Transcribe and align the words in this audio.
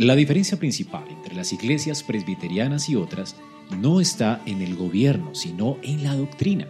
La 0.00 0.16
diferencia 0.16 0.58
principal 0.58 1.04
entre 1.10 1.34
las 1.34 1.52
iglesias 1.52 2.02
presbiterianas 2.02 2.88
y 2.88 2.96
otras 2.96 3.36
no 3.82 4.00
está 4.00 4.40
en 4.46 4.62
el 4.62 4.74
gobierno, 4.74 5.34
sino 5.34 5.76
en 5.82 6.02
la 6.02 6.16
doctrina. 6.16 6.68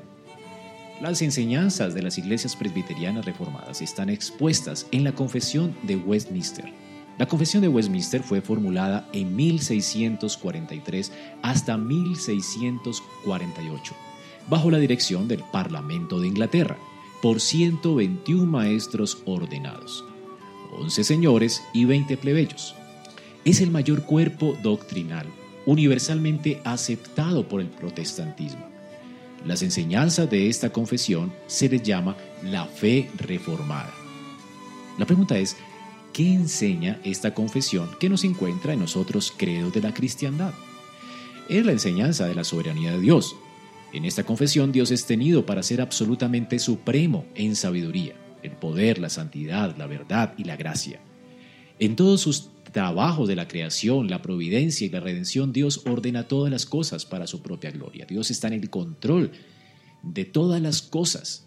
Las 1.00 1.23
enseñanzas 1.23 1.95
de 1.95 2.03
las 2.03 2.19
iglesias 2.19 2.56
presbiterianas 2.56 3.25
reformadas 3.25 3.83
están 3.83 4.11
expuestas 4.11 4.89
en 4.91 5.05
la 5.05 5.12
Confesión 5.12 5.77
de 5.84 5.95
Westminster. 5.95 6.73
La 7.19 7.27
Confesión 7.27 7.62
de 7.62 7.69
Westminster 7.69 8.20
fue 8.20 8.41
formulada 8.41 9.08
en 9.12 9.36
1643 9.36 11.12
hasta 11.42 11.77
1648, 11.77 13.95
bajo 14.48 14.73
la 14.73 14.78
dirección 14.78 15.28
del 15.28 15.45
Parlamento 15.53 16.19
de 16.19 16.27
Inglaterra, 16.27 16.77
por 17.23 17.41
121 17.41 18.45
maestros 18.45 19.23
ordenados, 19.25 20.05
11 20.73 21.05
señores 21.05 21.62
y 21.73 21.84
20 21.84 22.17
plebeyos. 22.17 22.75
Es 23.44 23.60
el 23.60 23.70
mayor 23.70 24.05
cuerpo 24.05 24.56
doctrinal 24.62 25.27
universalmente 25.66 26.60
aceptado 26.64 27.46
por 27.46 27.60
el 27.60 27.69
protestantismo. 27.69 28.66
Las 29.46 29.62
enseñanzas 29.62 30.28
de 30.28 30.48
esta 30.48 30.70
confesión 30.70 31.33
se 31.46 31.68
les 31.68 31.83
llama 31.83 32.16
la 32.44 32.66
fe 32.66 33.11
reformada. 33.16 33.92
La 34.98 35.06
pregunta 35.06 35.38
es, 35.38 35.56
¿qué 36.12 36.34
enseña 36.34 37.00
esta 37.05 37.33
confesión 37.33 37.88
que 37.98 38.08
nos 38.08 38.24
encuentra 38.24 38.74
en 38.74 38.80
nosotros 38.80 39.33
credos 39.34 39.72
de 39.72 39.80
la 39.80 39.94
cristiandad? 39.94 40.52
Es 41.48 41.64
la 41.64 41.72
enseñanza 41.72 42.27
de 42.27 42.34
la 42.34 42.44
soberanía 42.44 42.92
de 42.92 43.00
Dios. 43.00 43.34
En 43.92 44.05
esta 44.05 44.24
confesión 44.24 44.72
Dios 44.72 44.91
es 44.91 45.06
tenido 45.06 45.46
para 45.46 45.62
ser 45.62 45.80
absolutamente 45.80 46.58
supremo 46.58 47.24
en 47.34 47.56
sabiduría, 47.56 48.14
el 48.42 48.52
poder, 48.52 48.98
la 48.98 49.08
santidad, 49.08 49.77
la 49.77 49.86
verdad 49.86 50.34
y 50.36 50.44
la 50.44 50.56
gracia. 50.56 51.00
En 51.78 51.96
todos 51.96 52.20
sus 52.20 52.50
trabajo 52.73 53.27
de 53.27 53.37
la 53.37 53.49
creación, 53.49 54.09
la 54.09 54.23
providencia 54.23 54.87
y 54.87 54.91
la 54.91 55.01
redención, 55.01 55.53
Dios 55.53 55.83
ordena 55.87 56.29
todas 56.29 56.51
las 56.51 56.67
cosas 56.67 57.05
para 57.07 57.27
su 57.27 57.43
propia 57.43 57.71
gloria. 57.71 58.07
Dios 58.07 58.31
está 58.31 58.48
en 58.48 58.55
el 58.55 58.70
control 58.70 59.33
de 60.03 60.25
todas 60.25 60.61
las 60.61 60.83
cosas. 60.83 61.47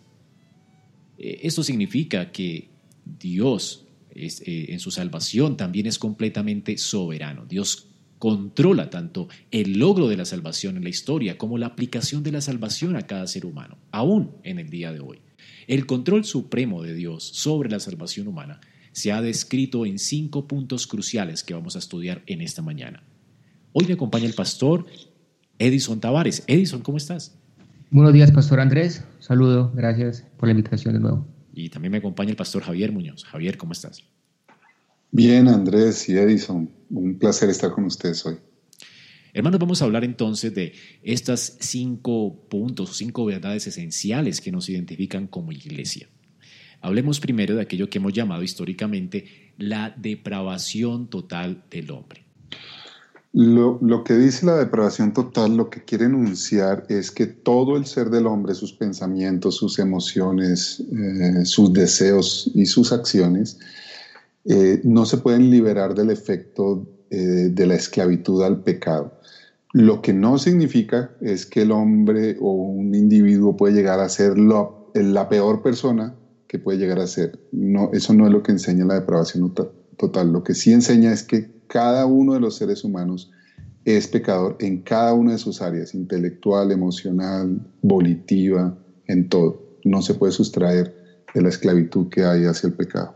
Eh, 1.17 1.41
esto 1.43 1.63
significa 1.63 2.31
que 2.31 2.69
Dios 3.05 3.85
eh, 4.15 4.65
en 4.69 4.79
su 4.79 4.91
salvación 4.91 5.57
también 5.57 5.87
es 5.87 5.97
completamente 5.97 6.77
soberano. 6.77 7.45
Dios 7.45 7.87
controla 8.19 8.89
tanto 8.89 9.27
el 9.51 9.79
logro 9.79 10.07
de 10.07 10.15
la 10.15 10.25
salvación 10.25 10.77
en 10.77 10.83
la 10.83 10.89
historia 10.89 11.37
como 11.37 11.57
la 11.57 11.65
aplicación 11.65 12.23
de 12.23 12.31
la 12.31 12.41
salvación 12.41 12.95
a 12.95 13.05
cada 13.05 13.27
ser 13.27 13.45
humano, 13.45 13.77
aún 13.91 14.31
en 14.43 14.59
el 14.59 14.69
día 14.69 14.93
de 14.93 15.01
hoy. 15.01 15.19
El 15.67 15.85
control 15.85 16.23
supremo 16.23 16.83
de 16.83 16.93
Dios 16.93 17.23
sobre 17.23 17.69
la 17.69 17.79
salvación 17.79 18.27
humana 18.27 18.61
se 18.93 19.11
ha 19.11 19.21
descrito 19.21 19.85
en 19.85 19.99
cinco 19.99 20.47
puntos 20.47 20.87
cruciales 20.87 21.43
que 21.43 21.53
vamos 21.53 21.75
a 21.75 21.79
estudiar 21.79 22.23
en 22.27 22.41
esta 22.41 22.61
mañana. 22.61 23.03
Hoy 23.73 23.85
me 23.85 23.93
acompaña 23.93 24.25
el 24.25 24.33
pastor 24.33 24.85
Edison 25.59 25.99
Tavares. 25.99 26.43
Edison, 26.47 26.81
¿cómo 26.81 26.97
estás? 26.97 27.37
Buenos 27.89 28.13
días, 28.13 28.31
pastor 28.31 28.59
Andrés. 28.59 29.03
Saludo, 29.19 29.71
gracias 29.75 30.25
por 30.37 30.47
la 30.47 30.51
invitación 30.51 30.93
de 30.93 30.99
nuevo. 30.99 31.27
Y 31.53 31.69
también 31.69 31.91
me 31.91 31.97
acompaña 31.97 32.31
el 32.31 32.35
pastor 32.35 32.63
Javier 32.63 32.91
Muñoz. 32.91 33.23
Javier, 33.25 33.57
¿cómo 33.57 33.73
estás? 33.73 34.03
Bien, 35.11 35.47
Andrés 35.47 36.09
y 36.09 36.13
Edison. 36.13 36.69
Un 36.89 37.19
placer 37.19 37.49
estar 37.49 37.71
con 37.71 37.85
ustedes 37.85 38.25
hoy. 38.25 38.37
Hermanos, 39.33 39.59
vamos 39.59 39.81
a 39.81 39.85
hablar 39.85 40.03
entonces 40.03 40.53
de 40.53 40.73
estas 41.01 41.57
cinco 41.59 42.47
puntos, 42.49 42.97
cinco 42.97 43.25
verdades 43.25 43.65
esenciales 43.65 44.41
que 44.41 44.51
nos 44.51 44.69
identifican 44.69 45.25
como 45.27 45.51
iglesia. 45.51 46.07
Hablemos 46.83 47.21
primero 47.21 47.55
de 47.55 47.61
aquello 47.61 47.89
que 47.89 47.97
hemos 47.97 48.11
llamado 48.11 48.43
históricamente 48.43 49.53
la 49.57 49.95
depravación 49.97 51.09
total 51.09 51.63
del 51.71 51.89
hombre. 51.91 52.25
Lo, 53.31 54.03
que 54.03 54.15
dice 54.15 54.45
la 54.45 54.57
depravación 54.57 55.13
total, 55.13 55.55
lo 55.55 55.69
que 55.69 55.85
quiere 55.85 56.05
enunciar 56.05 56.85
es 56.89 57.09
que 57.09 57.25
todo 57.25 57.77
el 57.77 57.85
ser 57.85 58.09
del 58.09 58.27
hombre, 58.27 58.53
sus 58.53 58.73
pensamientos, 58.73 59.55
sus 59.55 59.79
emociones, 59.79 60.83
eh, 60.91 61.45
sus 61.45 61.71
deseos 61.71 62.51
y 62.53 62.65
sus 62.65 62.91
acciones, 62.91 63.59
eh, 64.43 64.81
no 64.83 65.05
se 65.05 65.17
pueden 65.17 65.49
liberar 65.49 65.95
del 65.95 66.09
efecto 66.09 66.85
eh, 67.09 67.15
de 67.49 67.65
la 67.65 67.75
esclavitud 67.75 68.43
al 68.43 68.61
pecado. 68.61 69.21
Lo 69.71 70.01
que 70.01 70.11
no 70.11 70.37
significa 70.37 71.11
es 71.21 71.45
que 71.45 71.61
el 71.61 71.71
hombre 71.71 72.35
o 72.41 72.51
un 72.51 72.93
individuo 72.93 73.55
puede 73.55 73.73
llegar 73.73 74.01
a 74.01 74.09
ser 74.09 74.37
la 74.37 75.29
peor 75.29 75.63
persona 75.63 76.13
que 76.53 76.59
puede 76.59 76.77
llegar 76.77 76.99
a 76.99 77.07
ser. 77.07 77.39
No, 77.51 77.89
eso 77.93 78.13
no 78.13 78.27
es 78.27 78.31
lo 78.31 78.43
que 78.43 78.51
enseña 78.51 78.85
la 78.85 78.93
depravación 78.93 79.55
total. 79.97 80.31
Lo 80.31 80.43
que 80.43 80.53
sí 80.53 80.71
enseña 80.71 81.11
es 81.11 81.23
que 81.23 81.49
cada 81.65 82.05
uno 82.05 82.35
de 82.35 82.39
los 82.39 82.57
seres 82.57 82.83
humanos 82.83 83.31
es 83.85 84.07
pecador 84.07 84.55
en 84.59 84.83
cada 84.83 85.15
una 85.15 85.31
de 85.31 85.39
sus 85.39 85.63
áreas, 85.63 85.95
intelectual, 85.95 86.71
emocional, 86.71 87.59
volitiva, 87.81 88.77
en 89.07 89.29
todo. 89.29 89.63
No 89.83 90.03
se 90.03 90.13
puede 90.13 90.31
sustraer 90.31 90.95
de 91.33 91.41
la 91.41 91.49
esclavitud 91.49 92.09
que 92.09 92.23
hay 92.23 92.45
hacia 92.45 92.67
el 92.67 92.73
pecado. 92.75 93.15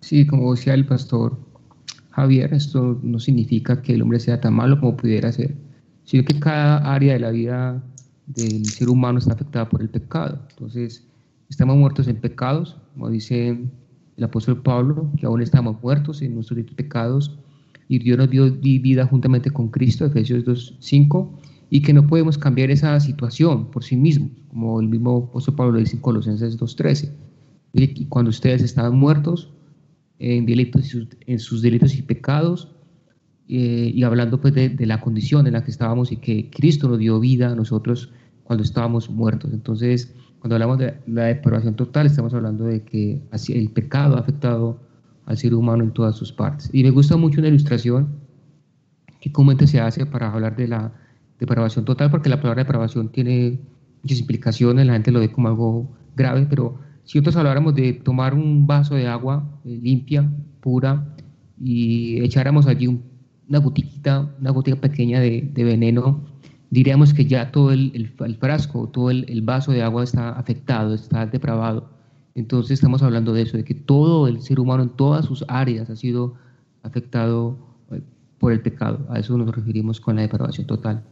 Sí, 0.00 0.28
como 0.28 0.54
decía 0.54 0.74
el 0.74 0.86
pastor 0.86 1.36
Javier, 2.10 2.54
esto 2.54 3.00
no 3.02 3.18
significa 3.18 3.82
que 3.82 3.94
el 3.94 4.02
hombre 4.02 4.20
sea 4.20 4.40
tan 4.40 4.54
malo 4.54 4.78
como 4.78 4.96
pudiera 4.96 5.32
ser, 5.32 5.56
sino 6.04 6.24
que 6.24 6.38
cada 6.38 6.94
área 6.94 7.14
de 7.14 7.18
la 7.18 7.30
vida 7.32 7.82
del 8.26 8.64
ser 8.64 8.88
humano 8.88 9.18
está 9.18 9.32
afectada 9.32 9.68
por 9.68 9.82
el 9.82 9.88
pecado. 9.88 10.38
Entonces, 10.50 11.08
Estamos 11.48 11.76
muertos 11.76 12.08
en 12.08 12.16
pecados, 12.16 12.76
como 12.94 13.10
dice 13.10 13.58
el 14.16 14.24
apóstol 14.24 14.62
Pablo, 14.62 15.10
que 15.18 15.26
aún 15.26 15.42
estamos 15.42 15.80
muertos 15.82 16.22
en 16.22 16.34
nuestros 16.34 16.58
pecados 16.74 17.38
y 17.88 17.98
Dios 17.98 18.18
nos 18.18 18.30
dio 18.30 18.50
vida 18.50 19.06
juntamente 19.06 19.50
con 19.50 19.68
Cristo, 19.68 20.06
Efesios 20.06 20.44
2.5, 20.44 21.30
y 21.70 21.82
que 21.82 21.92
no 21.92 22.06
podemos 22.06 22.38
cambiar 22.38 22.70
esa 22.70 22.98
situación 23.00 23.70
por 23.70 23.84
sí 23.84 23.96
mismos, 23.96 24.30
como 24.48 24.80
el 24.80 24.88
mismo 24.88 25.28
apóstol 25.28 25.54
Pablo 25.56 25.78
dice 25.78 25.96
en 25.96 26.02
Colosenses 26.02 26.58
2.13. 26.58 27.10
Y 27.72 28.06
cuando 28.06 28.30
ustedes 28.30 28.62
estaban 28.62 28.96
muertos 28.96 29.50
en, 30.18 30.46
delitos, 30.46 30.96
en 31.26 31.38
sus 31.38 31.60
delitos 31.60 31.94
y 31.96 32.02
pecados, 32.02 32.70
eh, 33.48 33.90
y 33.94 34.02
hablando 34.04 34.40
pues 34.40 34.54
de, 34.54 34.70
de, 34.70 34.86
la 34.86 35.00
condición 35.00 35.46
en 35.46 35.52
la 35.52 35.64
que 35.64 35.70
estábamos 35.70 36.10
y 36.12 36.16
que 36.16 36.48
Cristo 36.48 36.88
nos 36.88 36.98
dio 36.98 37.20
vida 37.20 37.50
a 37.50 37.54
nosotros 37.54 38.10
cuando 38.44 38.64
estábamos 38.64 39.10
muertos. 39.10 39.52
Entonces, 39.52 40.14
cuando 40.44 40.56
hablamos 40.56 40.76
de 40.76 40.92
la 41.06 41.24
depravación 41.24 41.74
total, 41.74 42.04
estamos 42.04 42.34
hablando 42.34 42.64
de 42.64 42.82
que 42.82 43.18
el 43.48 43.70
pecado 43.70 44.16
ha 44.16 44.20
afectado 44.20 44.78
al 45.24 45.38
ser 45.38 45.54
humano 45.54 45.84
en 45.84 45.90
todas 45.90 46.16
sus 46.16 46.32
partes. 46.32 46.68
Y 46.70 46.82
me 46.82 46.90
gusta 46.90 47.16
mucho 47.16 47.40
una 47.40 47.48
ilustración 47.48 48.08
que 49.22 49.32
comúnmente 49.32 49.66
se 49.66 49.80
hace 49.80 50.04
para 50.04 50.30
hablar 50.30 50.54
de 50.54 50.68
la 50.68 50.92
depravación 51.40 51.86
total, 51.86 52.10
porque 52.10 52.28
la 52.28 52.42
palabra 52.42 52.62
depravación 52.62 53.08
tiene 53.08 53.58
muchas 54.02 54.18
implicaciones, 54.20 54.86
la 54.86 54.92
gente 54.92 55.12
lo 55.12 55.20
ve 55.20 55.32
como 55.32 55.48
algo 55.48 55.88
grave, 56.14 56.46
pero 56.50 56.78
si 57.04 57.16
nosotros 57.16 57.36
habláramos 57.36 57.74
de 57.74 57.94
tomar 57.94 58.34
un 58.34 58.66
vaso 58.66 58.96
de 58.96 59.06
agua 59.06 59.48
eh, 59.64 59.80
limpia, 59.82 60.30
pura, 60.60 61.06
y 61.58 62.22
echáramos 62.22 62.66
allí 62.66 63.00
una 63.48 63.60
gotiquita, 63.60 64.30
una 64.38 64.50
gotita 64.50 64.78
pequeña 64.78 65.20
de, 65.20 65.48
de 65.54 65.64
veneno 65.64 66.33
diríamos 66.74 67.14
que 67.14 67.24
ya 67.24 67.52
todo 67.52 67.70
el, 67.70 68.12
frasco, 68.40 68.88
todo 68.88 69.10
el, 69.10 69.42
vaso 69.42 69.70
de 69.70 69.84
agua 69.84 70.02
está 70.02 70.30
afectado, 70.30 70.92
está 70.92 71.24
depravado. 71.24 71.88
Entonces 72.34 72.72
estamos 72.72 73.00
hablando 73.04 73.32
de 73.32 73.42
eso, 73.42 73.56
de 73.56 73.64
que 73.64 73.74
todo 73.74 74.26
el 74.26 74.42
ser 74.42 74.58
humano 74.58 74.82
en 74.82 74.88
todas 74.88 75.24
sus 75.24 75.44
áreas 75.46 75.88
ha 75.88 75.94
sido 75.94 76.34
afectado 76.82 77.56
eh, 77.92 78.00
por 78.38 78.52
el 78.52 78.60
pecado. 78.60 79.06
A 79.08 79.20
eso 79.20 79.38
nos 79.38 79.54
referimos 79.54 80.00
con 80.00 80.16
la 80.16 80.22
depravación 80.22 80.66
total. 80.66 81.04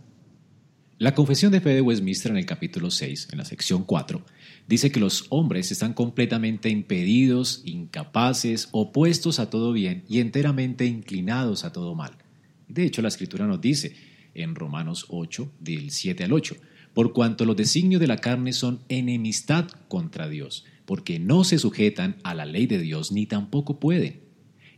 La 0.99 1.14
Confesión 1.14 1.53
de 1.53 1.61
Fe 1.61 1.70
de 1.70 1.81
Westminster 1.81 2.32
en 2.32 2.38
el 2.38 2.47
capítulo 2.47 2.91
6, 2.91 3.29
en 3.31 3.38
la 3.38 3.44
sección 3.44 3.85
4, 3.85 4.20
dice 4.67 4.91
que 4.91 4.99
los 4.99 5.26
hombres 5.29 5.70
están 5.70 5.94
completamente 5.94 6.70
impedidos, 6.70 7.62
incapaces, 7.65 8.69
opuestos 8.73 9.38
a 9.38 9.49
todo 9.49 9.73
bien 9.73 10.03
y 10.08 10.19
enteramente 10.19 10.87
inclinados 10.87 11.65
a 11.65 11.73
todo 11.73 11.94
mal. 11.94 12.19
De 12.67 12.85
hecho, 12.85 13.00
la 13.00 13.08
Escritura 13.08 13.47
nos 13.47 13.61
dice 13.61 13.94
en 14.34 14.55
Romanos 14.55 15.06
8, 15.08 15.50
del 15.61 15.90
7 15.90 16.25
al 16.25 16.32
8, 16.32 16.56
por 16.94 17.12
cuanto 17.12 17.44
los 17.44 17.56
designios 17.56 18.00
de 18.00 18.06
la 18.06 18.19
carne 18.19 18.52
son 18.52 18.81
enemistad 18.88 19.69
contra 19.88 20.29
Dios, 20.29 20.64
porque 20.84 21.19
no 21.19 21.44
se 21.44 21.58
sujetan 21.58 22.17
a 22.23 22.34
la 22.34 22.44
ley 22.44 22.67
de 22.67 22.79
Dios 22.79 23.12
ni 23.12 23.26
tampoco 23.26 23.81
pueden. 23.81 24.20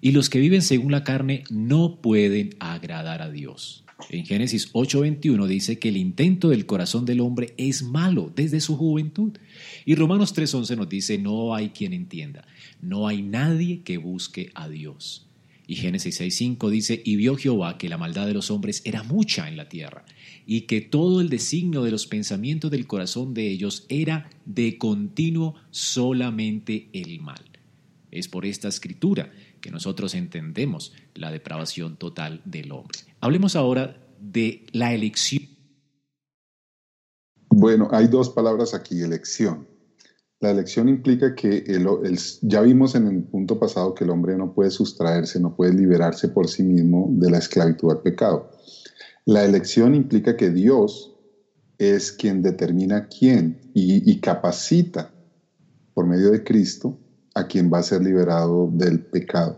Y 0.00 0.12
los 0.12 0.28
que 0.28 0.38
viven 0.38 0.62
según 0.62 0.92
la 0.92 1.02
carne 1.02 1.44
no 1.50 2.00
pueden 2.00 2.56
agradar 2.60 3.22
a 3.22 3.30
Dios. 3.30 3.84
En 4.10 4.26
Génesis 4.26 4.70
8:21 4.72 5.46
dice 5.46 5.78
que 5.78 5.88
el 5.88 5.96
intento 5.96 6.50
del 6.50 6.66
corazón 6.66 7.04
del 7.04 7.20
hombre 7.20 7.54
es 7.56 7.82
malo 7.82 8.32
desde 8.34 8.60
su 8.60 8.76
juventud. 8.76 9.38
Y 9.84 9.94
Romanos 9.94 10.34
3:11 10.34 10.76
nos 10.76 10.88
dice, 10.88 11.18
no 11.18 11.54
hay 11.54 11.70
quien 11.70 11.92
entienda, 11.92 12.46
no 12.82 13.08
hay 13.08 13.22
nadie 13.22 13.82
que 13.82 13.98
busque 13.98 14.50
a 14.54 14.68
Dios. 14.68 15.26
Y 15.66 15.76
Génesis 15.76 16.20
6:5 16.20 16.70
dice, 16.70 17.02
y 17.05 17.16
vio 17.16 17.37
Jehová 17.37 17.78
que 17.78 17.88
la 17.88 17.99
maldad 17.99 18.26
de 18.26 18.34
los 18.34 18.50
hombres 18.50 18.82
era 18.84 19.02
mucha 19.02 19.49
en 19.49 19.56
la 19.56 19.69
tierra, 19.69 20.05
y 20.46 20.62
que 20.62 20.81
todo 20.81 21.20
el 21.20 21.31
designio 21.31 21.82
de 21.82 21.90
los 21.90 22.06
pensamientos 22.06 22.70
del 22.70 22.87
corazón 22.87 23.32
de 23.34 23.49
ellos 23.49 23.87
era 23.88 24.31
de 24.44 24.76
continuo 24.76 25.55
solamente 25.70 26.88
el 26.93 27.20
mal. 27.20 27.43
Es 28.11 28.28
por 28.28 28.46
esta 28.46 28.69
escritura 28.69 29.32
que 29.61 29.70
nosotros 29.70 30.14
entendemos 30.14 30.93
la 31.14 31.32
depravación 31.32 31.96
total 31.96 32.43
del 32.44 32.70
hombre. 32.70 32.99
Hablemos 33.20 33.56
ahora 33.56 34.06
de 34.20 34.66
la 34.72 34.93
elección. 34.93 35.49
Bueno, 37.49 37.88
hay 37.90 38.08
dos 38.08 38.31
palabras 38.31 38.75
aquí, 38.75 39.00
elección. 39.00 39.66
La 40.44 40.50
elección 40.50 40.91
implica 40.91 41.35
que 41.35 41.64
ya 42.43 42.61
vimos 42.61 42.94
en 42.94 43.06
el 43.06 43.23
punto 43.23 43.58
pasado 43.58 43.94
que 43.94 44.05
el 44.05 44.11
hombre 44.11 44.37
no 44.37 44.52
puede 44.52 44.70
sustraerse, 44.70 45.41
no 45.41 45.56
puede 45.56 45.73
liberarse 45.73 46.29
por 46.29 46.49
sí 46.49 46.62
mismo 46.62 47.08
de 47.12 47.31
la 47.31 47.38
esclavitud 47.38 47.91
al 47.91 48.02
pecado. 48.02 48.50
La 49.25 49.43
elección 49.43 49.94
implica 49.94 50.37
que 50.37 50.50
Dios 50.50 51.17
es 51.79 52.12
quien 52.12 52.43
determina 52.43 53.08
quién 53.08 53.58
y 53.73 54.20
capacita 54.20 55.11
por 55.94 56.06
medio 56.06 56.31
de 56.31 56.44
Cristo 56.44 56.99
a 57.35 57.44
quien 57.44 57.73
va 57.73 57.79
a 57.79 57.82
ser 57.82 58.02
liberado 58.02 58.69
del 58.70 59.00
pecado. 59.00 59.56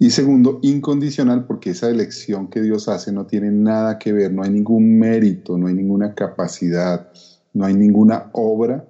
Y 0.00 0.10
segundo, 0.10 0.58
incondicional, 0.62 1.46
porque 1.46 1.70
esa 1.70 1.88
elección 1.88 2.48
que 2.48 2.60
Dios 2.60 2.88
hace 2.88 3.12
no 3.12 3.24
tiene 3.24 3.52
nada 3.52 4.00
que 4.00 4.12
ver, 4.12 4.32
no 4.32 4.42
hay 4.42 4.50
ningún 4.50 4.98
mérito, 4.98 5.56
no 5.56 5.68
hay 5.68 5.74
ninguna 5.74 6.12
capacidad, 6.12 7.06
no 7.52 7.64
hay 7.64 7.74
ninguna 7.74 8.30
obra 8.32 8.84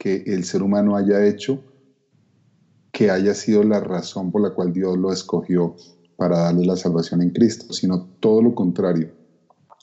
que 0.00 0.24
el 0.26 0.44
ser 0.44 0.62
humano 0.62 0.96
haya 0.96 1.26
hecho 1.26 1.62
que 2.90 3.10
haya 3.10 3.34
sido 3.34 3.62
la 3.62 3.80
razón 3.80 4.32
por 4.32 4.40
la 4.42 4.50
cual 4.50 4.72
Dios 4.72 4.96
lo 4.96 5.12
escogió 5.12 5.76
para 6.16 6.38
darle 6.38 6.66
la 6.66 6.76
salvación 6.76 7.20
en 7.22 7.30
Cristo, 7.30 7.72
sino 7.72 8.08
todo 8.18 8.42
lo 8.42 8.54
contrario. 8.54 9.12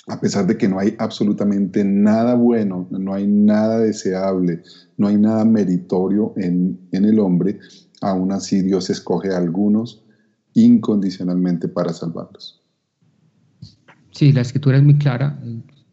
A 0.08 0.20
pesar 0.20 0.48
de 0.48 0.58
que 0.58 0.68
no 0.68 0.80
hay 0.80 0.96
absolutamente 0.98 1.84
nada 1.84 2.34
bueno, 2.34 2.88
no 2.90 3.14
hay 3.14 3.28
nada 3.28 3.80
deseable, 3.80 4.64
no 4.98 5.08
hay 5.08 5.18
nada 5.18 5.46
meritorio 5.46 6.34
en, 6.36 6.80
en 6.92 7.06
el 7.06 7.20
hombre, 7.20 7.60
aún 8.02 8.32
así 8.32 8.62
Dios 8.62 8.90
escoge 8.90 9.32
a 9.34 9.38
algunos 9.38 10.04
incondicionalmente 10.54 11.68
para 11.68 11.94
salvarlos. 11.94 12.64
Sí, 14.12 14.32
la 14.32 14.42
escritura 14.42 14.78
es 14.78 14.84
muy 14.84 14.98
clara. 14.98 15.40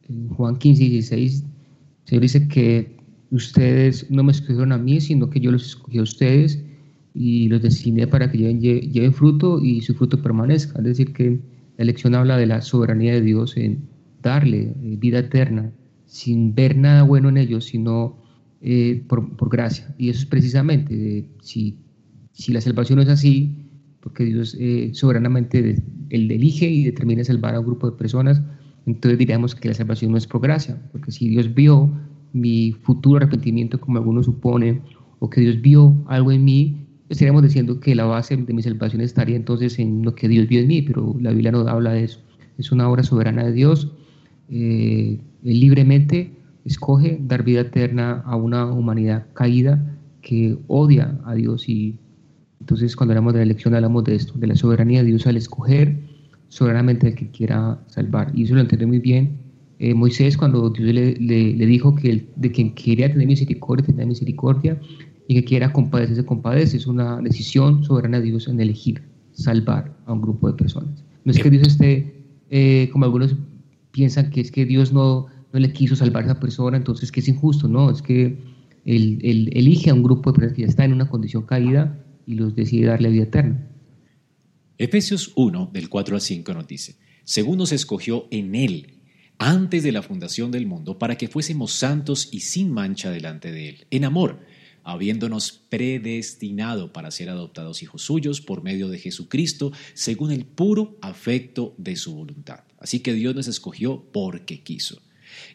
En 0.09 0.29
Juan 0.31 0.57
15, 0.57 0.83
16, 0.83 1.43
el 1.43 2.09
Señor 2.09 2.23
dice 2.23 2.49
que 2.49 2.94
ustedes 3.35 4.11
no 4.11 4.23
me 4.23 4.33
escogieron 4.33 4.73
a 4.73 4.79
mí, 4.79 5.01
sino 5.01 5.29
que 5.29 5.41
yo 5.41 5.51
los 5.51 5.67
escogí 5.67 5.99
a 5.99 6.03
ustedes 6.03 6.63
y 7.15 7.49
los 7.49 7.63
designé 7.63 8.07
para 8.07 8.31
que 8.31 8.39
lleven, 8.39 9.13
fruto 9.13 9.61
y 9.61 9.81
su 9.81 9.95
fruto 9.95 10.23
permanezca. 10.23 10.79
Es 10.79 10.85
decir, 10.85 11.13
que 11.13 11.41
la 11.77 11.83
elección 11.83 12.15
habla 12.15 12.37
de 12.37 12.47
la 12.47 12.61
soberanía 12.61 13.13
de 13.13 13.23
Dios 13.23 13.57
en 13.57 13.89
darle 14.23 14.75
eh, 14.83 14.97
vida 14.99 15.19
eterna 15.19 15.73
sin 16.07 16.55
ver 16.55 16.77
nada 16.77 17.03
bueno 17.03 17.29
en 17.29 17.37
ellos, 17.37 17.65
sino 17.65 18.17
eh, 18.61 19.05
por, 19.09 19.51
gracia. 19.51 19.93
Y 19.99 20.11
eso 20.11 20.21
es 20.21 20.27
precisamente, 20.27 21.29
si, 21.41 21.77
si 22.33 22.53
la 22.53 22.61
salvación 22.61 23.01
es 23.01 23.09
así, 23.09 23.57
porque 24.01 24.25
Dios 24.25 24.57
eh, 24.61 24.91
soberanamente 24.93 25.83
él 26.11 26.31
elige 26.31 26.69
y 26.69 26.85
determina 26.85 27.25
salvar 27.25 27.55
a 27.55 27.61
un 27.61 27.67
grupo 27.67 27.91
de 27.91 27.97
personas, 27.97 28.41
entonces 28.87 29.19
diríamos 29.19 29.55
que 29.55 29.69
la 29.69 29.75
salvación 29.75 30.13
no 30.13 30.19
es 30.19 30.27
por 30.27 30.41
gracia, 30.41 30.81
porque 30.93 31.11
si 31.11 31.29
Dios 31.29 31.53
vio 31.55 31.91
mi 32.35 32.73
futuro 32.73 33.17
arrepentimiento, 33.17 33.81
como 33.81 33.97
algunos 33.97 34.27
suponen, 34.27 34.83
o 35.21 35.31
que 35.31 35.41
Dios 35.41 35.63
vio 35.63 35.97
algo 36.07 36.33
en 36.33 36.45
mí, 36.45 36.87
estaríamos 37.09 37.43
diciendo 37.43 37.81
que 37.81 37.95
la 37.95 38.05
base 38.05 38.37
de 38.37 38.53
mi 38.53 38.61
salvación 38.61 39.01
estaría 39.01 39.37
entonces 39.37 39.79
en 39.79 40.03
lo 40.03 40.15
que 40.15 40.29
Dios 40.29 40.47
vio 40.47 40.61
en 40.61 40.69
mí, 40.69 40.83
pero 40.83 41.17
la 41.19 41.31
Biblia 41.31 41.53
no 41.53 41.61
habla 41.61 41.93
de 41.93 42.05
eso. 42.05 42.21
Es 42.59 42.71
una 42.71 42.89
obra 42.91 43.03
soberana 43.03 43.45
de 43.45 43.53
Dios. 43.53 43.91
Eh, 44.51 45.19
libremente 45.43 46.33
escoge 46.67 47.19
dar 47.23 47.43
vida 47.43 47.61
eterna 47.63 48.23
a 48.27 48.37
una 48.37 48.67
humanidad 48.67 49.27
caída 49.33 49.99
que 50.21 50.59
odia 50.67 51.19
a 51.25 51.35
Dios 51.35 51.69
y 51.69 51.99
entonces, 52.65 52.97
cuando 52.97 53.13
hablamos 53.13 53.35
de 53.35 53.41
la 53.41 53.43
elección, 53.43 53.75
hablamos 53.75 54.05
de 54.05 54.15
esto, 54.15 54.39
de 54.39 54.47
la 54.47 54.57
soberanía 54.57 55.03
de 55.03 55.09
Dios 55.09 55.27
al 55.27 55.37
escoger 55.37 55.99
soberanamente 56.49 57.09
al 57.09 57.15
que 57.15 57.31
quiera 57.31 57.79
salvar. 57.89 58.33
Y 58.35 58.45
eso 58.45 58.55
lo 58.55 58.63
entendió 58.63 58.89
muy 58.89 59.01
bien 59.01 59.44
eh, 59.79 59.95
Moisés 59.95 60.37
cuando 60.37 60.71
Dios 60.71 60.95
le, 60.95 61.15
le, 61.17 61.67
dijo 61.67 61.95
que 61.95 62.29
de 62.37 62.53
quien 62.53 62.75
quería 62.75 63.11
tener 63.11 63.27
misericordia, 63.27 63.87
tener 63.87 64.07
misericordia, 64.07 64.81
y 65.27 65.35
que 65.35 65.45
quiera 65.45 65.73
compadecer, 65.73 66.17
se 66.17 66.25
compadece. 66.25 66.77
Es 66.77 66.87
una 66.87 67.21
decisión 67.21 67.83
soberana 67.85 68.21
de 68.21 68.27
Dios 68.27 68.49
en 68.49 68.61
elegir 68.61 69.03
salvar 69.33 69.97
a 70.07 70.13
un 70.13 70.23
grupo 70.23 70.49
de 70.49 70.55
personas. 70.55 71.03
No 71.25 71.33
es 71.33 71.39
que 71.39 71.51
Dios 71.51 71.67
esté, 71.67 72.25
eh, 72.51 72.89
como 72.93 73.05
algunos 73.05 73.35
piensan, 73.91 74.31
que 74.31 74.41
es 74.41 74.51
que 74.51 74.65
Dios 74.65 74.93
no, 74.93 75.27
no 75.53 75.59
le 75.59 75.73
quiso 75.73 75.97
salvar 75.97 76.25
a 76.25 76.27
esa 76.27 76.41
persona, 76.41 76.77
entonces 76.77 77.11
que 77.11 77.21
es 77.21 77.29
injusto. 77.29 77.69
No, 77.69 77.91
es 77.91 78.03
que 78.03 78.39
él, 78.85 79.19
él 79.23 79.51
elige 79.55 79.91
a 79.91 79.95
un 79.95 80.03
grupo 80.03 80.31
de 80.31 80.37
personas 80.37 80.57
que 80.57 80.63
ya 80.63 80.69
está 80.69 80.85
en 80.85 80.93
una 80.93 81.09
condición 81.09 81.45
caída 81.45 82.05
y 82.27 82.35
los 82.35 82.55
decide 82.55 82.87
darle 82.87 83.11
vida 83.11 83.25
eterna. 83.25 83.67
Efesios 84.77 85.33
1, 85.37 85.71
del 85.73 85.89
4 85.89 86.17
al 86.17 86.21
5 86.21 86.53
nos 86.53 86.67
dice, 86.67 86.97
según 87.23 87.59
nos 87.59 87.73
escogió 87.73 88.27
en 88.31 88.55
Él, 88.55 88.95
antes 89.39 89.83
de 89.83 89.93
la 89.93 90.03
fundación 90.03 90.51
del 90.51 90.67
mundo, 90.67 90.99
para 90.99 91.17
que 91.17 91.29
fuésemos 91.29 91.73
santos 91.73 92.29
y 92.33 92.41
sin 92.41 92.71
mancha 92.71 93.11
delante 93.11 93.53
de 93.53 93.69
Él, 93.69 93.87
en 93.91 94.05
amor, 94.05 94.41
habiéndonos 94.85 95.53
predestinado 95.69 96.93
para 96.93 97.11
ser 97.11 97.31
adoptados 97.31 97.83
hijos 97.83 98.03
suyos 98.03 98.41
por 98.41 98.63
medio 98.63 98.89
de 98.89 98.99
Jesucristo, 98.99 99.73
según 99.95 100.31
el 100.31 100.45
puro 100.45 100.99
afecto 101.01 101.75
de 101.79 101.97
su 101.97 102.15
voluntad. 102.15 102.61
Así 102.79 103.01
que 103.01 103.15
Dios 103.15 103.35
nos 103.35 103.49
escogió 103.49 104.05
porque 104.13 104.63
quiso. 104.63 105.03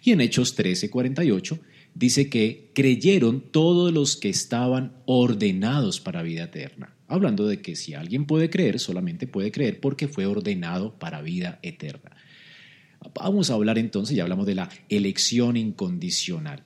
Y 0.03 0.12
en 0.12 0.21
Hechos 0.21 0.55
13, 0.55 0.89
48, 0.89 1.59
dice 1.93 2.29
que 2.29 2.71
creyeron 2.74 3.41
todos 3.41 3.93
los 3.93 4.17
que 4.17 4.29
estaban 4.29 4.93
ordenados 5.05 6.01
para 6.01 6.24
vida 6.24 6.45
eterna. 6.45 6.95
Hablando 7.07 7.48
de 7.48 7.62
que 7.62 7.75
si 7.75 7.93
alguien 7.93 8.25
puede 8.25 8.50
creer, 8.50 8.79
solamente 8.79 9.27
puede 9.27 9.51
creer 9.51 9.79
porque 9.79 10.07
fue 10.07 10.25
ordenado 10.25 10.98
para 11.00 11.21
vida 11.21 11.59
eterna. 11.62 12.15
Vamos 13.15 13.49
a 13.49 13.53
hablar 13.53 13.77
entonces, 13.77 14.15
ya 14.15 14.23
hablamos 14.23 14.45
de 14.45 14.55
la 14.55 14.69
elección 14.89 15.57
incondicional. 15.57 16.63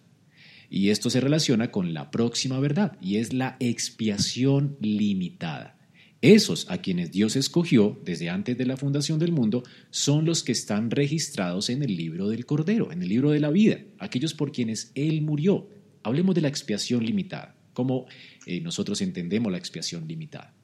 Y 0.70 0.90
esto 0.90 1.10
se 1.10 1.22
relaciona 1.22 1.70
con 1.70 1.94
la 1.94 2.10
próxima 2.10 2.60
verdad, 2.60 2.98
y 3.00 3.18
es 3.18 3.34
la 3.34 3.58
expiación 3.60 4.78
limitada. 4.82 5.78
Esos 6.24 6.72
a 6.72 6.78
quienes 6.78 7.12
Dios 7.12 7.36
escogió 7.36 8.02
desde 8.06 8.30
antes 8.30 8.58
de 8.58 8.66
la 8.66 8.78
fundación 8.78 9.20
del 9.20 9.34
mundo 9.34 9.64
son 9.92 10.24
los 10.24 10.42
que 10.42 10.54
están 10.54 10.90
registrados 10.90 11.70
en 11.70 11.84
el 11.84 11.98
libro 11.98 12.30
del 12.30 12.46
Cordero, 12.46 12.94
en 12.94 13.04
el 13.04 13.10
libro 13.10 13.32
de 13.32 13.42
la 13.42 13.50
vida, 13.50 13.82
aquellos 14.00 14.34
por 14.34 14.54
quienes 14.54 14.92
Él 14.96 15.22
murió. 15.22 15.68
Hablemos 16.02 16.34
de 16.34 16.42
la 16.42 16.48
expiación 16.48 17.06
limitada, 17.06 17.58
como 17.74 18.06
eh, 18.46 18.62
nosotros 18.62 19.02
entendemos 19.02 19.52
la 19.52 19.58
expiación 19.58 20.08
limitada. 20.08 20.56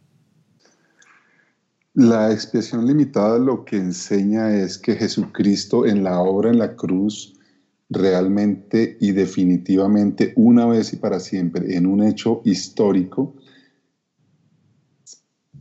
La 2.00 2.32
expiación 2.32 2.88
limitada 2.88 3.38
lo 3.40 3.66
que 3.66 3.76
enseña 3.76 4.56
es 4.56 4.78
que 4.78 4.96
Jesucristo 4.96 5.86
en 5.86 6.02
la 6.02 6.22
obra 6.22 6.50
en 6.50 6.58
la 6.58 6.78
cruz 6.78 7.38
realmente 7.90 8.96
y 9.02 9.12
definitivamente 9.12 10.32
una 10.38 10.66
vez 10.66 10.94
y 10.94 10.96
para 10.96 11.20
siempre 11.20 11.76
en 11.76 11.86
un 11.86 12.02
hecho 12.02 12.42
histórico 12.46 13.36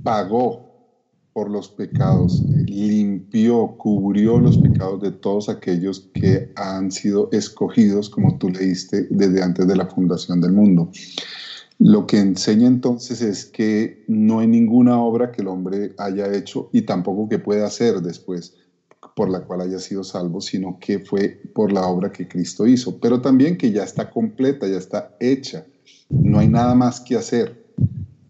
pagó 0.00 0.68
por 1.32 1.50
los 1.50 1.70
pecados, 1.70 2.40
limpió, 2.66 3.74
cubrió 3.76 4.38
los 4.38 4.58
pecados 4.58 5.02
de 5.02 5.10
todos 5.10 5.48
aquellos 5.48 6.08
que 6.14 6.52
han 6.54 6.92
sido 6.92 7.30
escogidos, 7.32 8.08
como 8.08 8.38
tú 8.38 8.50
leíste, 8.50 9.08
desde 9.10 9.42
antes 9.42 9.66
de 9.66 9.74
la 9.74 9.86
fundación 9.86 10.40
del 10.40 10.52
mundo. 10.52 10.88
Lo 11.78 12.06
que 12.06 12.18
enseña 12.18 12.66
entonces 12.66 13.22
es 13.22 13.44
que 13.46 14.04
no 14.08 14.40
hay 14.40 14.48
ninguna 14.48 15.00
obra 15.00 15.30
que 15.30 15.42
el 15.42 15.48
hombre 15.48 15.94
haya 15.96 16.34
hecho 16.34 16.70
y 16.72 16.82
tampoco 16.82 17.28
que 17.28 17.38
pueda 17.38 17.66
hacer 17.66 18.00
después 18.00 18.56
por 19.14 19.30
la 19.30 19.40
cual 19.40 19.60
haya 19.62 19.78
sido 19.78 20.04
salvo, 20.04 20.40
sino 20.40 20.78
que 20.80 20.98
fue 21.00 21.40
por 21.54 21.72
la 21.72 21.86
obra 21.86 22.12
que 22.12 22.28
Cristo 22.28 22.66
hizo, 22.66 22.98
pero 22.98 23.20
también 23.20 23.56
que 23.56 23.72
ya 23.72 23.84
está 23.84 24.10
completa, 24.10 24.66
ya 24.66 24.78
está 24.78 25.16
hecha. 25.20 25.66
No 26.08 26.38
hay 26.38 26.48
nada 26.48 26.74
más 26.74 27.00
que 27.00 27.16
hacer 27.16 27.66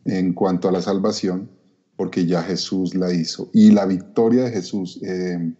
en 0.04 0.32
cuanto 0.32 0.68
a 0.68 0.72
la 0.72 0.80
salvación, 0.80 1.50
porque 1.96 2.26
ya 2.26 2.42
Jesús 2.42 2.94
la 2.94 3.12
hizo. 3.12 3.50
Y 3.52 3.70
la 3.70 3.84
victoria 3.86 4.44
de 4.44 4.50
Jesús, 4.50 4.98
eh, 5.02 5.52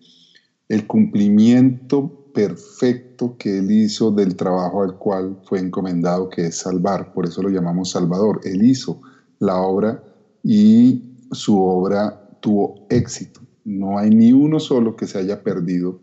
el 0.69 0.87
cumplimiento 0.87 2.28
perfecto 2.39 3.37
que 3.37 3.59
Él 3.59 3.69
hizo 3.73 4.13
del 4.13 4.37
trabajo 4.37 4.85
al 4.85 4.97
cual 4.97 5.41
fue 5.43 5.59
encomendado, 5.59 6.29
que 6.29 6.47
es 6.47 6.59
salvar, 6.59 7.13
por 7.13 7.27
eso 7.27 7.43
lo 7.43 7.49
llamamos 7.49 7.91
Salvador. 7.91 8.41
Él 8.45 8.63
hizo 8.63 9.01
la 9.41 9.61
obra 9.61 10.05
y 10.45 11.17
su 11.33 11.61
obra 11.61 12.39
tuvo 12.41 12.87
éxito. 12.91 13.41
No 13.65 13.99
hay 13.99 14.11
ni 14.11 14.33
uno 14.33 14.61
solo 14.61 14.95
que 14.95 15.09
se 15.09 15.19
haya 15.19 15.43
perdido, 15.43 16.01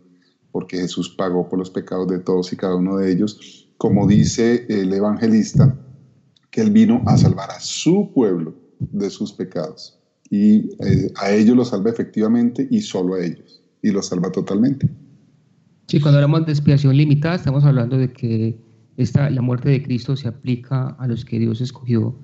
porque 0.52 0.76
Jesús 0.76 1.08
pagó 1.08 1.48
por 1.48 1.58
los 1.58 1.70
pecados 1.70 2.06
de 2.08 2.18
todos 2.18 2.52
y 2.52 2.56
cada 2.56 2.76
uno 2.76 2.98
de 2.98 3.10
ellos. 3.10 3.70
Como 3.78 4.06
dice 4.06 4.66
el 4.68 4.92
evangelista, 4.92 5.74
que 6.50 6.60
Él 6.60 6.70
vino 6.70 7.02
a 7.06 7.16
salvar 7.16 7.50
a 7.50 7.60
su 7.60 8.12
pueblo 8.12 8.54
de 8.78 9.08
sus 9.08 9.32
pecados. 9.32 9.98
Y 10.28 10.68
eh, 10.84 11.10
a 11.16 11.30
ellos 11.30 11.56
los 11.56 11.68
salva 11.68 11.88
efectivamente 11.88 12.68
y 12.70 12.82
solo 12.82 13.14
a 13.14 13.24
ellos. 13.24 13.62
Y 13.80 13.90
los 13.90 14.08
salva 14.08 14.30
totalmente. 14.30 14.86
Sí, 15.86 16.00
cuando 16.00 16.18
hablamos 16.18 16.46
de 16.46 16.52
expiación 16.52 16.96
limitada, 16.96 17.36
estamos 17.36 17.64
hablando 17.64 17.96
de 17.96 18.12
que 18.12 18.58
esta, 18.96 19.30
la 19.30 19.40
muerte 19.40 19.68
de 19.68 19.82
Cristo 19.82 20.16
se 20.16 20.26
aplica 20.26 20.88
a 20.98 21.06
los 21.06 21.24
que 21.24 21.38
Dios 21.38 21.60
escogió 21.60 22.16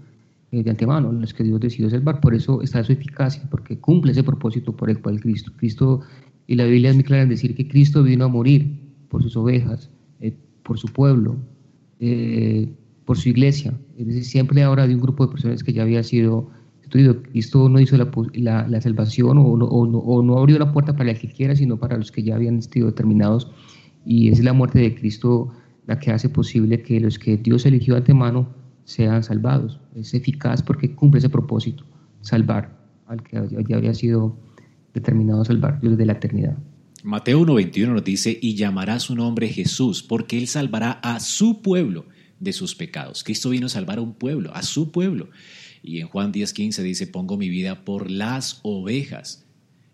eh, 0.51 0.65
de 0.65 0.71
antemano, 0.71 1.11
a 1.11 1.13
los 1.13 1.33
que 1.33 1.45
Dios 1.45 1.61
decidió 1.61 1.89
salvar. 1.89 2.21
Por 2.21 2.35
eso 2.35 2.61
está 2.63 2.83
su 2.83 2.93
eficacia, 2.93 3.49
porque 3.51 3.79
cumple 3.79 4.13
ese 4.13 4.25
propósito 4.25 4.75
por 4.75 4.91
el 4.91 5.01
cual 5.01 5.21
Cristo. 5.21 5.53
Cristo 5.57 6.01
y 6.49 6.57
la 6.57 6.65
Biblia 6.65 6.91
es 6.91 6.97
muy 6.97 7.05
clara 7.05 7.23
en 7.23 7.29
decir 7.29 7.55
que 7.55 7.69
Cristo 7.69 8.03
vino 8.03 8.25
a 8.25 8.29
morir 8.29 8.81
por 9.09 9.23
sus 9.23 9.37
ovejas, 9.37 9.91
eh, 10.21 10.35
por 10.65 10.79
su 10.79 10.89
pueblo, 10.89 11.37
eh, 12.01 12.69
por 13.05 13.17
su 13.17 13.29
iglesia. 13.29 13.79
Es 13.97 14.07
decir, 14.09 14.25
siempre 14.25 14.65
ahora 14.65 14.89
de 14.89 14.95
un 14.97 15.01
grupo 15.01 15.25
de 15.27 15.33
personas 15.33 15.63
que 15.63 15.73
ya 15.73 15.83
había 15.83 16.03
sido. 16.03 16.51
Cristo 16.93 17.69
no 17.69 17.81
hizo 17.81 17.97
la, 17.97 18.67
la, 18.69 18.81
salvación 18.81 19.39
o 19.39 19.57
no, 19.57 19.65
o, 19.65 20.23
no, 20.23 20.39
abrió 20.39 20.59
la 20.59 20.73
puerta 20.73 20.95
para 20.95 21.11
el 21.11 21.19
que 21.19 21.29
quiera, 21.29 21.57
sino 21.57 21.79
para 21.79 21.97
los 21.97 22.13
que 22.13 22.23
ya 22.23 22.35
habían 22.35 22.61
sido 22.61 22.89
determinados. 22.89 23.51
Y 24.05 24.29
es 24.29 24.43
la 24.45 24.53
muerte 24.53 24.79
de 24.81 24.95
Cristo 24.95 25.53
la 25.87 25.99
que 25.99 26.11
hace 26.11 26.29
posible 26.29 26.83
que 26.83 27.01
los 27.01 27.19
que 27.19 27.39
Dios 27.39 27.65
eligió 27.65 27.97
antemano 27.97 28.49
sean 28.85 29.23
salvados. 29.23 29.81
Es 29.95 30.13
eficaz 30.13 30.63
porque 30.63 30.95
cumple 30.95 31.19
ese 31.19 31.31
propósito, 31.31 31.85
salvar 32.21 32.77
al 33.07 33.23
que 33.23 33.41
ya 33.67 33.77
había 33.77 33.95
sido 33.95 34.37
determinado 34.93 35.43
a 35.43 35.45
salvar 35.47 35.81
desde 35.81 36.05
la 36.05 36.13
eternidad. 36.13 36.59
Mateo 37.05 37.41
1.21 37.41 37.89
nos 37.89 38.05
dice, 38.05 38.39
y 38.41 38.55
llamará 38.55 39.01
su 39.01 39.17
nombre 39.17 39.49
Jesús, 39.49 40.03
porque 40.03 40.39
él 40.39 40.47
salvará 40.47 40.93
a 40.93 41.19
su 41.21 41.63
pueblo 41.63 42.05
de 42.39 42.53
sus 42.53 42.75
pecados. 42.75 43.25
Cristo 43.25 43.51
vino 43.51 43.67
a 43.67 43.71
salvar 43.71 43.99
a 43.99 44.03
un 44.03 44.15
pueblo, 44.15 44.55
a 44.55 44.63
su 44.63 44.93
pueblo. 44.93 45.29
Y 45.83 46.01
en 46.01 46.09
Juan 46.09 46.33
10.15 46.33 46.83
dice, 46.83 47.07
pongo 47.07 47.37
mi 47.37 47.49
vida 47.49 47.85
por 47.85 48.11
las 48.11 48.61
ovejas. 48.63 49.45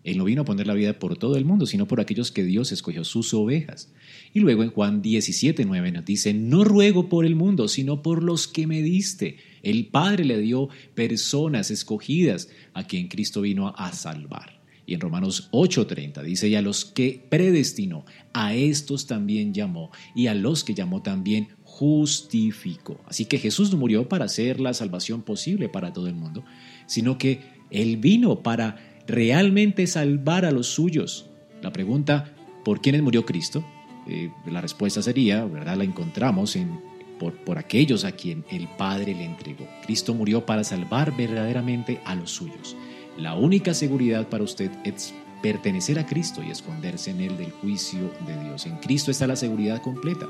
Él 0.03 0.17
no 0.17 0.23
vino 0.23 0.43
a 0.43 0.45
poner 0.45 0.65
la 0.65 0.73
vida 0.73 0.97
por 0.97 1.17
todo 1.17 1.35
el 1.35 1.45
mundo, 1.45 1.65
sino 1.65 1.87
por 1.87 1.99
aquellos 1.99 2.31
que 2.31 2.43
Dios 2.43 2.71
escogió, 2.71 3.03
sus 3.03 3.33
ovejas. 3.33 3.91
Y 4.33 4.39
luego 4.39 4.63
en 4.63 4.71
Juan 4.71 5.03
17.9 5.03 5.91
nos 5.91 6.05
dice, 6.05 6.33
no 6.33 6.63
ruego 6.63 7.09
por 7.09 7.25
el 7.25 7.35
mundo, 7.35 7.67
sino 7.67 8.01
por 8.01 8.23
los 8.23 8.47
que 8.47 8.65
me 8.65 8.81
diste. 8.81 9.37
El 9.61 9.87
Padre 9.87 10.25
le 10.25 10.39
dio 10.39 10.69
personas 10.95 11.69
escogidas 11.69 12.49
a 12.73 12.87
quien 12.87 13.07
Cristo 13.07 13.41
vino 13.41 13.73
a 13.75 13.91
salvar. 13.91 14.59
Y 14.89 14.95
en 14.95 15.01
Romanos 15.01 15.49
8:30 15.51 16.23
dice, 16.23 16.47
y 16.47 16.55
a 16.55 16.63
los 16.63 16.83
que 16.83 17.23
predestinó, 17.29 18.05
a 18.33 18.55
estos 18.55 19.05
también 19.05 19.53
llamó, 19.53 19.91
y 20.15 20.25
a 20.25 20.33
los 20.33 20.63
que 20.63 20.73
llamó 20.73 21.03
también 21.03 21.49
justificó. 21.79 22.99
Así 23.07 23.23
que 23.23 23.37
Jesús 23.37 23.71
no 23.71 23.77
murió 23.77 24.09
para 24.09 24.25
hacer 24.25 24.59
la 24.59 24.73
salvación 24.73 25.21
posible 25.21 25.69
para 25.69 25.93
todo 25.93 26.07
el 26.07 26.13
mundo, 26.13 26.43
sino 26.87 27.17
que 27.17 27.39
Él 27.71 27.95
vino 27.95 28.43
para 28.43 28.99
realmente 29.07 29.87
salvar 29.87 30.43
a 30.43 30.51
los 30.51 30.67
suyos. 30.67 31.29
La 31.61 31.71
pregunta, 31.71 32.33
¿por 32.65 32.81
quiénes 32.81 33.01
murió 33.01 33.25
Cristo? 33.25 33.63
Eh, 34.09 34.29
la 34.45 34.59
respuesta 34.59 35.01
sería, 35.01 35.45
¿verdad? 35.45 35.77
La 35.77 35.85
encontramos 35.85 36.57
en, 36.57 36.81
por, 37.17 37.33
por 37.45 37.57
aquellos 37.57 38.03
a 38.03 38.11
quien 38.11 38.43
el 38.51 38.67
Padre 38.67 39.15
le 39.15 39.23
entregó. 39.23 39.65
Cristo 39.85 40.13
murió 40.13 40.45
para 40.45 40.65
salvar 40.65 41.15
verdaderamente 41.15 42.01
a 42.03 42.13
los 42.13 42.31
suyos. 42.31 42.75
La 43.17 43.35
única 43.35 43.73
seguridad 43.73 44.27
para 44.27 44.43
usted 44.43 44.69
es 44.83 45.13
pertenecer 45.41 45.97
a 45.97 46.05
Cristo 46.05 46.43
y 46.43 46.51
esconderse 46.51 47.11
en 47.11 47.21
Él 47.21 47.37
del 47.37 47.51
juicio 47.51 48.11
de 48.27 48.43
Dios. 48.43 48.65
En 48.65 48.75
Cristo 48.79 49.11
está 49.11 49.27
la 49.27 49.37
seguridad 49.37 49.81
completa. 49.81 50.27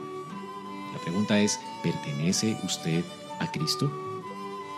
Pregunta 1.09 1.39
es, 1.39 1.59
¿pertenece 1.81 2.55
usted 2.63 3.03
a 3.39 3.51
Cristo? 3.51 3.91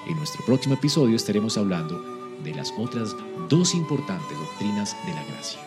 En 0.08 0.16
nuestro 0.16 0.46
próximo 0.46 0.76
episodio 0.76 1.18
estaremos 1.18 1.58
hablando 1.58 2.02
de 2.42 2.56
las 2.56 2.74
otras 2.78 3.14
dos 3.50 3.76
importantes 3.76 4.38
doctrinas 4.38 4.96
de 5.06 5.14
la 5.14 5.26
gracia. 5.26 5.60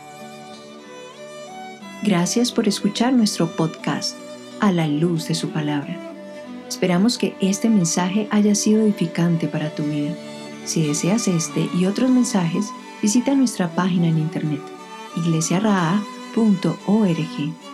Gracias 2.02 2.50
por 2.50 2.66
escuchar 2.66 3.12
nuestro 3.12 3.54
podcast 3.54 4.16
a 4.60 4.72
la 4.72 4.88
luz 4.88 5.28
de 5.28 5.34
su 5.34 5.50
palabra. 5.50 6.00
Esperamos 6.66 7.18
que 7.18 7.36
este 7.42 7.68
mensaje 7.68 8.26
haya 8.30 8.54
sido 8.54 8.80
edificante 8.80 9.48
para 9.48 9.74
tu 9.74 9.82
vida. 9.82 10.16
Si 10.64 10.86
deseas 10.86 11.28
este 11.28 11.68
y 11.74 11.84
otros 11.84 12.08
mensajes, 12.08 12.70
visita 13.02 13.34
nuestra 13.34 13.68
página 13.74 14.08
en 14.08 14.16
internet 14.16 14.62
iglesiaraa.org. 15.14 17.73